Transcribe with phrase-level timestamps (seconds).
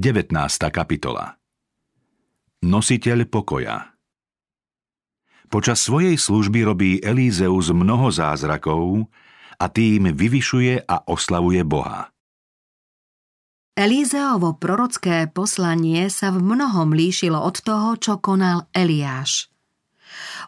[0.00, 0.32] 19.
[0.72, 1.36] kapitola
[2.64, 4.00] Nositeľ pokoja
[5.52, 9.12] Počas svojej služby robí Elízeus mnoho zázrakov
[9.60, 12.08] a tým vyvyšuje a oslavuje Boha.
[13.76, 19.49] Elízeovo prorocké poslanie sa v mnohom líšilo od toho, čo konal Eliáš.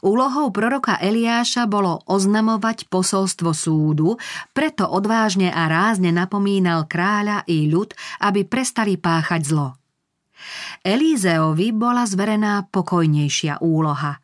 [0.03, 4.19] Úlohou proroka Eliáša bolo oznamovať posolstvo súdu,
[4.51, 7.95] preto odvážne a rázne napomínal kráľa i ľud,
[8.27, 9.79] aby prestali páchať zlo.
[10.83, 14.19] Elízeovi bola zverená pokojnejšia úloha.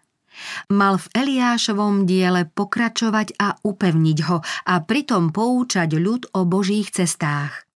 [0.70, 7.67] Mal v Eliášovom diele pokračovať a upevniť ho a pritom poučať ľud o božích cestách.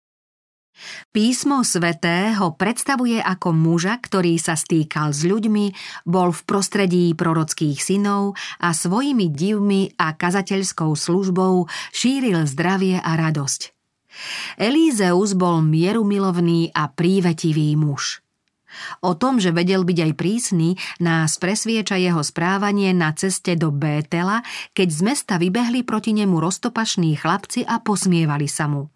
[1.12, 5.66] Písmo sveté ho predstavuje ako muža, ktorý sa stýkal s ľuďmi,
[6.08, 13.72] bol v prostredí prorockých synov a svojimi divmi a kazateľskou službou šíril zdravie a radosť.
[14.60, 18.20] Elízeus bol mierumilovný a prívetivý muž.
[19.04, 24.40] O tom, že vedel byť aj prísny, nás presvieča jeho správanie na ceste do Bétela,
[24.72, 28.88] keď z mesta vybehli proti nemu roztopašní chlapci a posmievali sa mu.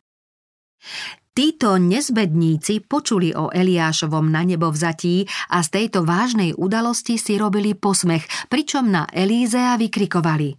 [1.36, 7.76] Títo nezbedníci počuli o Eliášovom na nebo vzatí a z tejto vážnej udalosti si robili
[7.76, 10.56] posmech, pričom na Elízea vykrikovali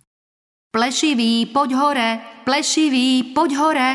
[0.70, 2.10] Plešivý, poď hore!
[2.46, 3.90] Plešivý, poď hore!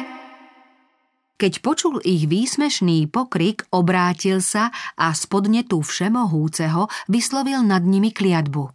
[1.39, 8.75] Keď počul ich výsmešný pokrik, obrátil sa a z podnetu všemohúceho vyslovil nad nimi kliatbu.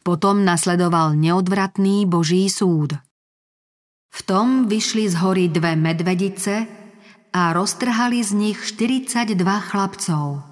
[0.00, 2.96] Potom nasledoval neodvratný boží súd.
[4.08, 6.81] V tom vyšli z hory dve medvedice,
[7.32, 10.44] a roztrhali z nich 42 chlapcov.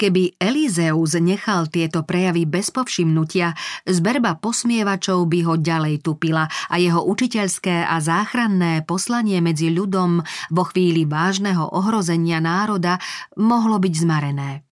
[0.00, 3.54] Keby Elizeus nechal tieto prejavy bez povšimnutia,
[3.86, 10.18] zberba posmievačov by ho ďalej tupila a jeho učiteľské a záchranné poslanie medzi ľudom
[10.50, 12.98] vo chvíli vážneho ohrozenia národa
[13.38, 14.66] mohlo byť zmarené.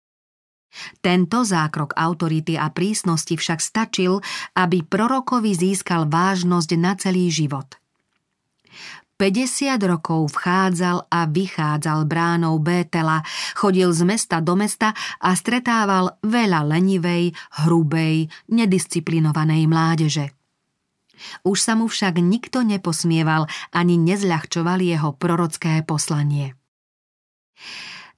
[1.05, 4.25] Tento zákrok autority a prísnosti však stačil,
[4.57, 7.69] aby prorokovi získal vážnosť na celý život–
[9.18, 13.27] 50 rokov vchádzal a vychádzal bránou Bétela,
[13.58, 17.34] chodil z mesta do mesta a stretával veľa lenivej,
[17.67, 20.27] hrubej, nedisciplinovanej mládeže.
[21.42, 26.55] Už sa mu však nikto neposmieval ani nezľahčoval jeho prorocké poslanie.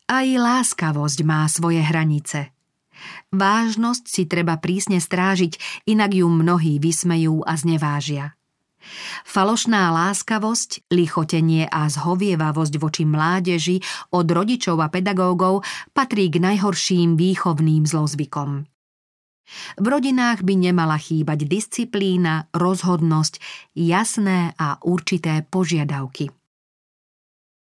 [0.05, 2.53] Aj láskavosť má svoje hranice.
[3.33, 8.37] Vážnosť si treba prísne strážiť, inak ju mnohí vysmejú a znevážia.
[9.29, 13.79] Falošná láskavosť, lichotenie a zhovievavosť voči mládeži
[14.17, 18.65] od rodičov a pedagógov patrí k najhorším výchovným zlozvykom.
[19.79, 23.43] V rodinách by nemala chýbať disciplína, rozhodnosť,
[23.75, 26.31] jasné a určité požiadavky.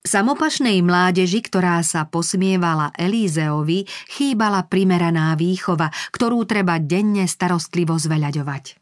[0.02, 8.81] Samopašnej mládeži, ktorá sa posmievala Elízeovi, chýbala primeraná výchova, ktorú treba denne starostlivo zveľaďovať.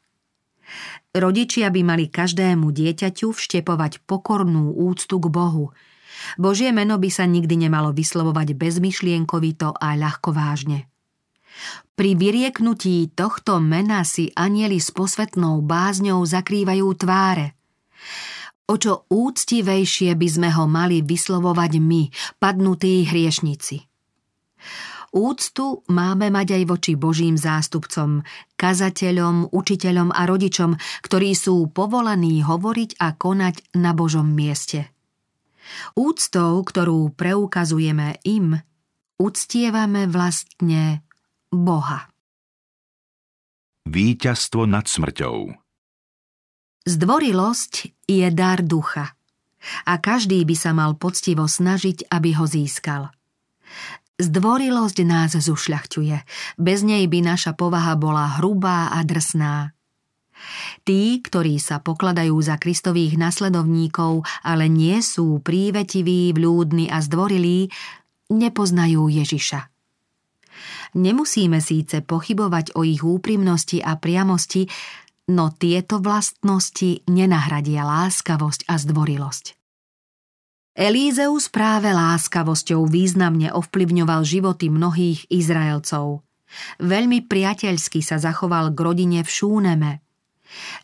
[1.15, 5.73] Rodičia by mali každému dieťaťu vštepovať pokornú úctu k Bohu.
[6.35, 10.85] Božie meno by sa nikdy nemalo vyslovovať bezmyšlienkovito a ľahkovážne.
[11.95, 17.59] Pri vyrieknutí tohto mena si anieli s posvetnou bázňou zakrývajú tváre.
[18.69, 22.01] O čo úctivejšie by sme ho mali vyslovovať my,
[22.37, 23.89] padnutí hriešnici.
[25.09, 28.21] Úctu máme mať aj voči Božím zástupcom,
[28.53, 34.93] kazateľom, učiteľom a rodičom, ktorí sú povolaní hovoriť a konať na Božom mieste.
[35.97, 38.57] Úctou, ktorú preukazujeme im,
[39.17, 41.01] uctievame vlastne
[41.49, 42.09] Boha.
[43.89, 45.37] Výťazstvo nad smrťou
[46.85, 47.73] Zdvorilosť
[48.05, 49.13] je dar ducha
[49.85, 53.11] a každý by sa mal poctivo snažiť, aby ho získal.
[54.19, 56.17] Zdvorilosť nás zušľachťuje.
[56.59, 59.71] Bez nej by naša povaha bola hrubá a drsná.
[60.83, 67.71] Tí, ktorí sa pokladajú za Kristových nasledovníkov, ale nie sú prívetiví, vľúdni a zdvorilí,
[68.31, 69.71] nepoznajú Ježiša.
[70.99, 74.67] Nemusíme síce pochybovať o ich úprimnosti a priamosti,
[75.31, 79.58] no tieto vlastnosti nenahradia láskavosť a zdvorilosť.
[80.79, 86.23] Elízeus práve láskavosťou významne ovplyvňoval životy mnohých Izraelcov.
[86.79, 89.91] Veľmi priateľsky sa zachoval k rodine v Šúneme.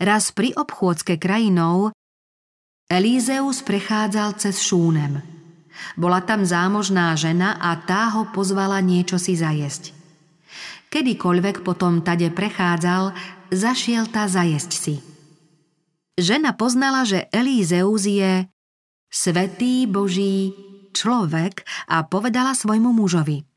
[0.04, 1.96] Raz pri obchôdzke krajinou
[2.92, 5.24] Elízeus prechádzal cez Šúnem.
[5.96, 9.96] Bola tam zámožná žena a tá ho pozvala niečo si zajesť.
[10.92, 13.16] Kedykoľvek potom tade prechádzal,
[13.48, 14.96] zašiel tá zajesť si.
[16.20, 18.44] Žena poznala, že Elízeus je
[19.16, 20.52] Svetý Boží
[20.92, 23.48] človek a povedala svojmu mužovi.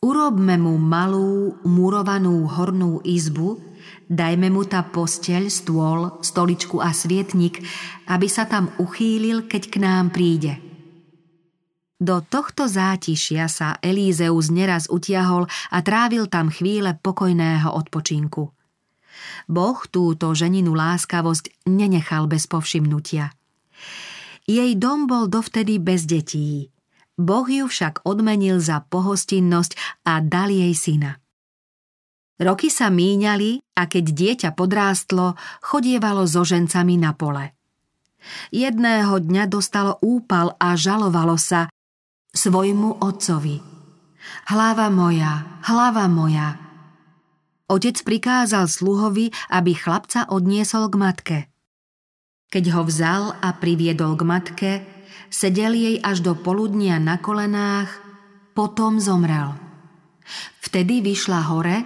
[0.00, 3.60] Urobme mu malú, murovanú hornú izbu,
[4.08, 7.60] dajme mu tá posteľ, stôl, stoličku a svietnik,
[8.08, 10.56] aby sa tam uchýlil, keď k nám príde.
[12.00, 18.56] Do tohto zátišia sa Elízeus neraz utiahol a trávil tam chvíle pokojného odpočinku.
[19.52, 23.36] Boh túto ženinu láskavosť nenechal bez povšimnutia.
[24.46, 26.70] Jej dom bol dovtedy bez detí.
[27.18, 31.18] Boh ju však odmenil za pohostinnosť a dal jej syna.
[32.38, 35.34] Roky sa míňali a keď dieťa podrástlo,
[35.64, 37.56] chodievalo so žencami na pole.
[38.52, 41.72] Jedného dňa dostalo úpal a žalovalo sa,
[42.36, 43.56] svojmu otcovi.
[44.52, 46.60] Hlava moja, hlava moja.
[47.66, 51.38] Otec prikázal sluhovi, aby chlapca odniesol k matke.
[52.46, 54.72] Keď ho vzal a priviedol k matke,
[55.32, 57.90] sedel jej až do poludnia na kolenách,
[58.54, 59.58] potom zomrel.
[60.62, 61.82] Vtedy vyšla hore,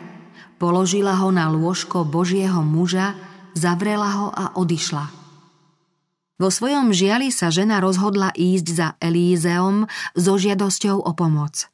[0.61, 3.17] položila ho na lôžko Božieho muža,
[3.57, 5.21] zavrela ho a odišla.
[6.41, 9.85] Vo svojom žiali sa žena rozhodla ísť za Elízeom
[10.17, 11.69] so žiadosťou o pomoc.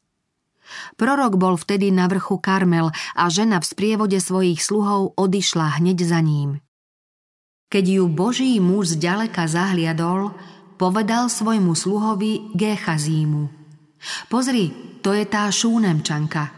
[0.98, 6.18] Prorok bol vtedy na vrchu Karmel a žena v sprievode svojich sluhov odišla hneď za
[6.18, 6.58] ním.
[7.66, 10.30] Keď ju Boží muž zďaleka zahliadol,
[10.78, 13.50] povedal svojmu sluhovi Géchazímu.
[14.30, 14.70] Pozri,
[15.02, 16.54] to je tá šúnemčanka.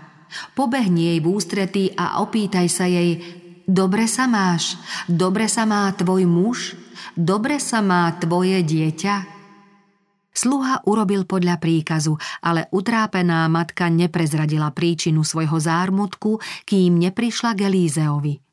[0.52, 3.24] Pobehni jej v ústretí a opýtaj sa jej,
[3.64, 4.76] dobre sa máš,
[5.08, 6.76] dobre sa má tvoj muž,
[7.16, 9.40] dobre sa má tvoje dieťa?
[10.28, 12.14] Sluha urobil podľa príkazu,
[12.44, 16.38] ale utrápená matka neprezradila príčinu svojho zármutku,
[16.68, 18.47] kým neprišla k Elízeovi.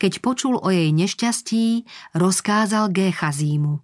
[0.00, 3.80] Keď počul o jej nešťastí, rozkázal Géchazímu.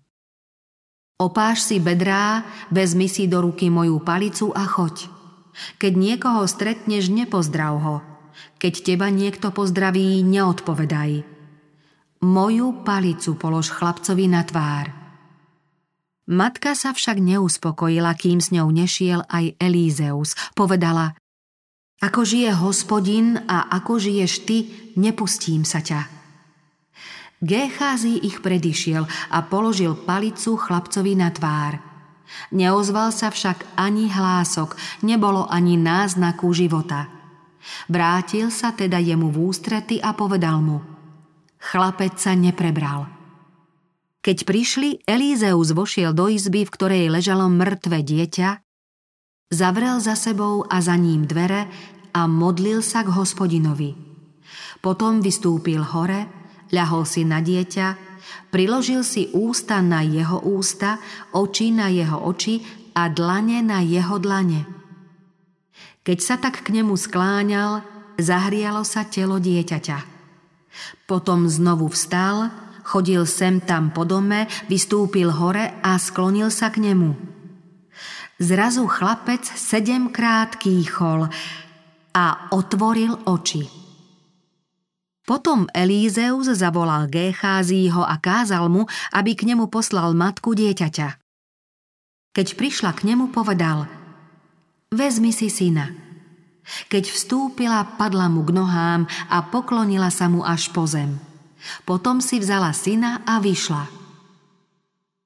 [1.20, 2.42] Opáš si bedrá,
[2.74, 5.06] vezmi si do ruky moju palicu a choď.
[5.78, 7.96] Keď niekoho stretneš, nepozdrav ho.
[8.58, 11.34] Keď teba niekto pozdraví, neodpovedaj
[12.24, 14.88] moju palicu polož chlapcovi na tvár.
[16.24, 20.32] Matka sa však neuspokojila, kým s ňou nešiel aj Elízeus.
[20.56, 21.12] Povedala,
[22.04, 24.56] ako žije hospodin a ako žiješ ty,
[25.00, 26.12] nepustím sa ťa.
[27.40, 31.80] Gécházy ich predišiel a položil palicu chlapcovi na tvár.
[32.52, 37.08] Neozval sa však ani hlások, nebolo ani náznaku života.
[37.88, 40.78] Vrátil sa teda jemu v ústrety a povedal mu–
[41.64, 43.08] Chlapec sa neprebral.
[44.20, 48.60] Keď prišli, Elízeus vošiel do izby, v ktorej ležalo mŕtve dieťa,
[49.48, 51.68] zavrel za sebou a za ním dvere
[52.14, 53.98] a modlil sa k hospodinovi.
[54.78, 56.30] Potom vystúpil hore,
[56.70, 57.86] ľahol si na dieťa,
[58.54, 61.02] priložil si ústa na jeho ústa,
[61.34, 62.62] oči na jeho oči
[62.94, 64.62] a dlane na jeho dlane.
[66.06, 67.82] Keď sa tak k nemu skláňal,
[68.20, 69.98] zahrialo sa telo dieťaťa.
[71.08, 72.52] Potom znovu vstal,
[72.84, 77.16] chodil sem tam po dome, vystúpil hore a sklonil sa k nemu.
[78.36, 81.30] Zrazu chlapec sedemkrát kýchol
[82.14, 83.66] a otvoril oči.
[85.24, 91.08] Potom Elízeus zavolal Gécházího a kázal mu, aby k nemu poslal matku dieťaťa.
[92.36, 93.88] Keď prišla k nemu, povedal
[94.94, 95.90] Vezmi si syna.
[96.92, 101.18] Keď vstúpila, padla mu k nohám a poklonila sa mu až po zem.
[101.88, 103.88] Potom si vzala syna a vyšla.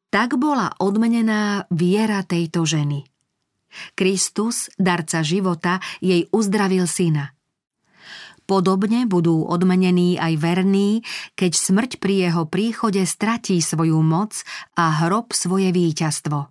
[0.08, 3.04] Tak bola odmenená viera tejto ženy.
[3.94, 7.32] Kristus, darca života, jej uzdravil syna.
[8.48, 11.04] Podobne budú odmenení aj verní,
[11.36, 14.40] keď smrť pri jeho príchode stratí svoju moc
[14.72, 16.48] a hrob svoje víťazstvo.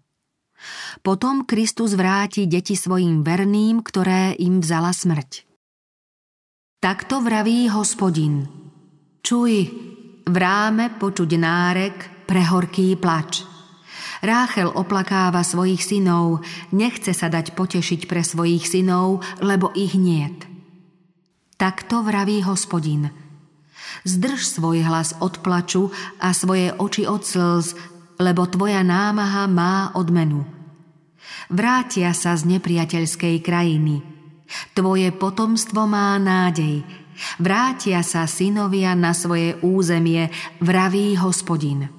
[1.01, 5.49] Potom Kristus vráti deti svojim verným, ktoré im vzala smrť.
[6.77, 8.45] Takto vraví hospodin.
[9.25, 9.53] Čuj,
[10.21, 13.56] v ráme počuť nárek, prehorký plač.
[14.21, 16.41] Ráchel oplakáva svojich synov,
[16.73, 20.47] nechce sa dať potešiť pre svojich synov, lebo ich niet.
[21.57, 23.09] Takto vraví hospodin.
[24.05, 25.89] Zdrž svoj hlas od plaču
[26.21, 27.73] a svoje oči od slz,
[28.21, 30.45] lebo tvoja námaha má odmenu.
[31.49, 34.05] Vrátia sa z nepriateľskej krajiny.
[34.77, 36.85] Tvoje potomstvo má nádej.
[37.41, 40.29] Vrátia sa synovia na svoje územie,
[40.61, 41.96] vraví hospodin.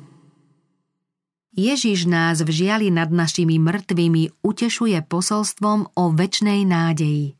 [1.59, 7.35] Ježiš nás v žiali nad našimi mŕtvými utešuje posolstvom o väčnej nádeji.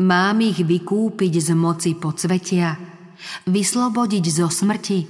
[0.00, 2.80] Mám ich vykúpiť z moci podsvetia,
[3.44, 5.04] vyslobodiť zo smrti.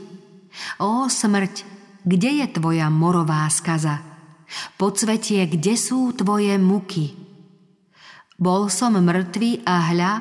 [0.83, 1.55] Ó smrť,
[2.03, 4.03] kde je tvoja morová skaza?
[4.75, 7.15] Podsvetie, kde sú tvoje muky?
[8.35, 10.13] Bol som mŕtvý a hľa,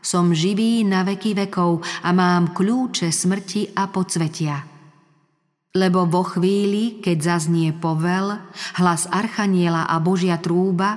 [0.00, 4.75] som živý na veky vekov a mám kľúče smrti a podsvetia.
[5.76, 8.32] Lebo vo chvíli, keď zaznie povel,
[8.80, 10.96] hlas Archaniela a Božia trúba,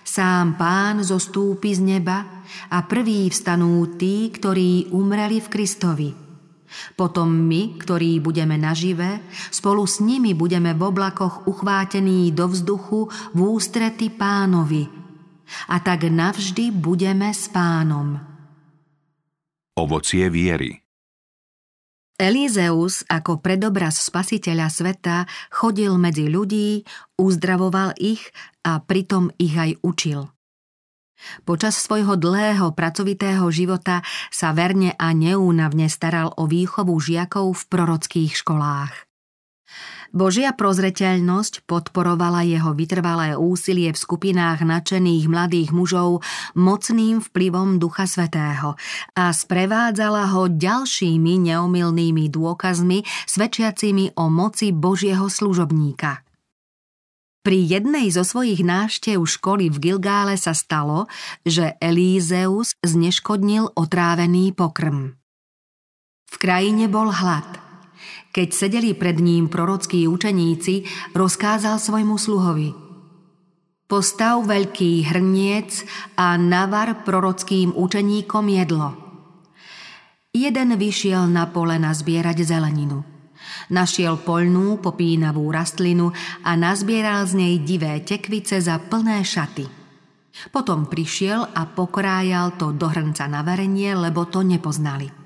[0.00, 6.10] sám pán zostúpi z neba a prví vstanú tí, ktorí umreli v Kristovi–
[6.94, 13.38] potom my, ktorí budeme nažive, spolu s nimi budeme v oblakoch uchvátení do vzduchu v
[13.38, 14.86] ústrety pánovi.
[15.70, 18.18] A tak navždy budeme s pánom.
[19.74, 20.83] Ovocie viery
[22.14, 26.86] Elizeus ako predobraz spasiteľa sveta chodil medzi ľudí,
[27.18, 28.30] uzdravoval ich
[28.62, 30.30] a pritom ich aj učil.
[31.42, 38.32] Počas svojho dlhého pracovitého života sa verne a neúnavne staral o výchovu žiakov v prorockých
[38.36, 39.13] školách.
[40.14, 46.22] Božia prozreteľnosť podporovala jeho vytrvalé úsilie v skupinách nadšených mladých mužov
[46.54, 48.78] mocným vplyvom Ducha Svetého
[49.18, 56.22] a sprevádzala ho ďalšími neomilnými dôkazmi svedčiacimi o moci Božieho služobníka.
[57.44, 61.12] Pri jednej zo svojich návštev školy v Gilgále sa stalo,
[61.44, 65.18] že Elízeus zneškodnil otrávený pokrm.
[66.24, 67.53] V krajine bol hlad.
[68.34, 72.70] Keď sedeli pred ním prorockí učeníci, rozkázal svojmu sluhovi
[73.84, 75.84] Postav veľký hrniec
[76.16, 78.96] a navar prorockým učeníkom jedlo.
[80.34, 83.04] Jeden vyšiel na pole nazbierať zeleninu–
[83.72, 86.12] Našiel poľnú, popínavú rastlinu
[86.44, 89.64] a nazbieral z nej divé tekvice za plné šaty.
[90.50, 95.23] Potom prišiel a pokrájal to do hrnca na varenie, lebo to nepoznali.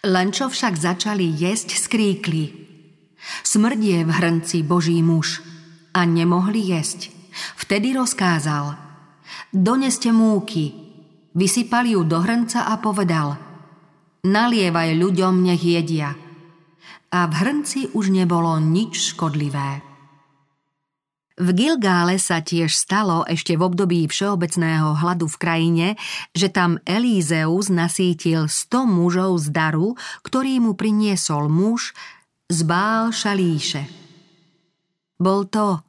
[0.00, 2.44] Len čo však začali jesť, skríkli.
[3.44, 5.44] Smrdie v hrnci Boží muž
[5.92, 7.12] a nemohli jesť.
[7.60, 8.76] Vtedy rozkázal.
[9.52, 10.72] Doneste múky.
[11.36, 13.36] Vysypali ju do hrnca a povedal.
[14.24, 16.16] Nalievaj ľuďom, nech jedia–
[17.10, 19.89] a v hrnci už nebolo nič škodlivé.
[21.40, 25.88] V Gilgále sa tiež stalo ešte v období všeobecného hladu v krajine,
[26.36, 31.96] že tam Elízeus nasítil sto mužov z daru, ktorý mu priniesol muž
[32.52, 33.88] z Bál Šalíše.
[35.16, 35.80] Bol to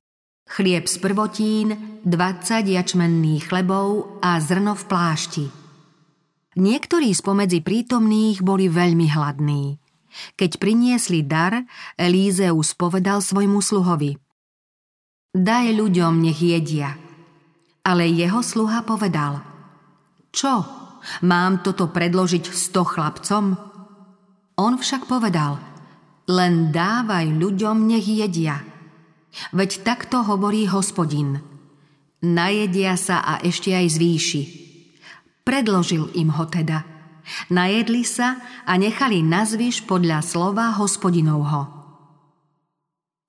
[0.48, 5.46] chlieb z prvotín, 20 jačmenných chlebov a zrno v plášti.
[6.56, 9.84] Niektorí spomedzi prítomných boli veľmi hladní.
[10.40, 11.68] Keď priniesli dar,
[12.00, 14.31] Elízeus povedal svojmu sluhovi
[15.32, 16.96] Daj ľuďom, nech jedia.
[17.82, 19.42] Ale jeho sluha povedal
[20.30, 20.64] Čo,
[21.26, 23.58] mám toto predložiť sto chlapcom?
[24.60, 25.58] On však povedal
[26.28, 28.62] Len dávaj ľuďom, nech jedia.
[29.56, 31.40] Veď takto hovorí hospodin.
[32.22, 34.44] Najedia sa a ešte aj zvýši.
[35.42, 36.84] Predložil im ho teda–
[37.50, 41.81] Najedli sa a nechali nazvyš podľa slova hospodinovho.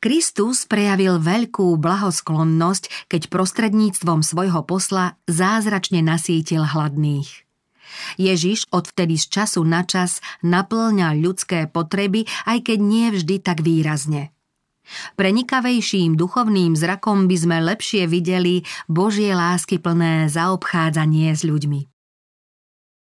[0.03, 7.47] Kristus prejavil veľkú blahosklonnosť, keď prostredníctvom svojho posla zázračne nasítil hladných.
[8.19, 14.35] Ježiš odvtedy z času na čas naplňa ľudské potreby, aj keď nie vždy tak výrazne.
[15.15, 21.81] Prenikavejším duchovným zrakom by sme lepšie videli Božie lásky plné zaobchádzanie s ľuďmi.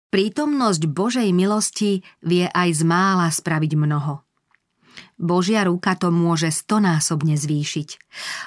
[0.10, 4.27] Prítomnosť Božej milosti vie aj z mála spraviť mnoho.
[5.18, 7.90] Božia ruka to môže stonásobne zvýšiť.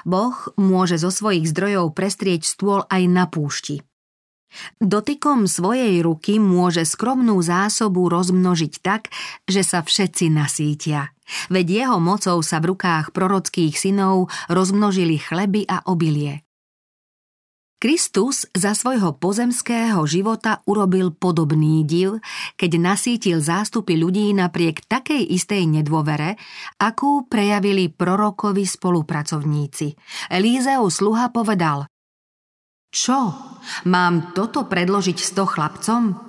[0.07, 3.83] Boh môže zo svojich zdrojov prestrieť stôl aj na púšti.
[4.83, 9.07] Dotykom svojej ruky môže skromnú zásobu rozmnožiť tak,
[9.47, 11.15] že sa všetci nasítia.
[11.47, 16.43] Veď jeho mocou sa v rukách prorockých synov rozmnožili chleby a obilie.
[17.81, 22.21] Kristus za svojho pozemského života urobil podobný div,
[22.53, 26.37] keď nasítil zástupy ľudí napriek takej istej nedôvere,
[26.77, 29.97] akú prejavili prorokovi spolupracovníci.
[30.29, 31.89] Elízeu sluha povedal
[32.93, 33.33] Čo?
[33.89, 36.21] Mám toto predložiť sto chlapcom?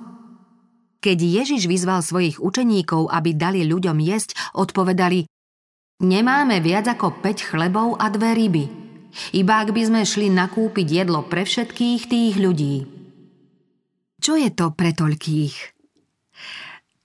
[1.05, 5.29] Keď Ježiš vyzval svojich učeníkov, aby dali ľuďom jesť, odpovedali
[6.01, 8.65] Nemáme viac ako 5 chlebov a dve ryby–
[9.33, 12.75] iba ak by sme šli nakúpiť jedlo pre všetkých tých ľudí.
[14.23, 15.55] Čo je to pre toľkých?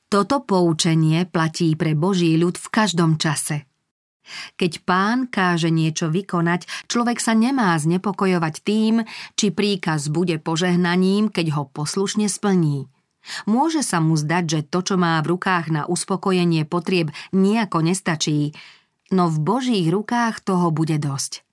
[0.09, 3.69] Toto poučenie platí pre Boží ľud v každom čase.
[4.57, 8.95] Keď pán káže niečo vykonať, človek sa nemá znepokojovať tým,
[9.37, 12.89] či príkaz bude požehnaním, keď ho poslušne splní.
[13.45, 18.57] Môže sa mu zdať, že to, čo má v rukách na uspokojenie potrieb, nejako nestačí,
[19.13, 21.48] no v Božích rukách toho bude dosť.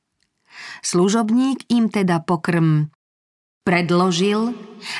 [0.81, 2.89] Služobník im teda pokrm
[3.65, 4.53] predložil,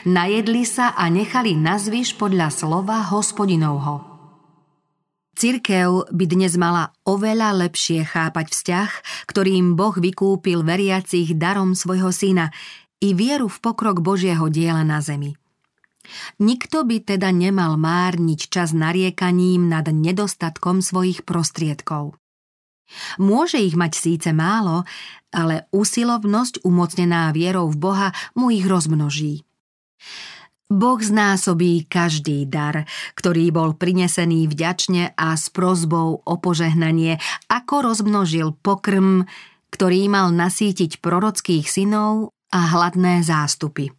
[0.10, 4.16] najedli sa a nechali nazvyš podľa slova hospodinovho.
[5.36, 8.92] Cirkev by dnes mala oveľa lepšie chápať vzťah,
[9.30, 12.56] ktorým Boh vykúpil veriacich darom svojho syna
[13.04, 15.36] i vieru v pokrok Božieho diela na zemi.
[16.40, 22.16] Nikto by teda nemal márniť čas nariekaním nad nedostatkom svojich prostriedkov.
[23.18, 24.86] Môže ich mať síce málo,
[25.34, 29.44] ale usilovnosť umocnená vierou v Boha mu ich rozmnoží.
[30.66, 38.58] Boh znásobí každý dar, ktorý bol prinesený vďačne a s prozbou o požehnanie, ako rozmnožil
[38.66, 39.30] pokrm,
[39.70, 43.94] ktorý mal nasítiť prorockých synov a hladné zástupy.